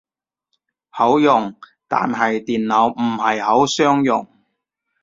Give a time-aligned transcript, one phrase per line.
[0.89, 1.53] 好用，
[1.87, 4.25] 但係電腦唔係好相容